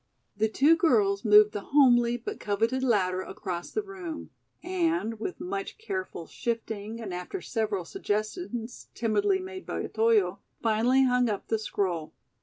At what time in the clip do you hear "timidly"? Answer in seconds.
8.95-9.37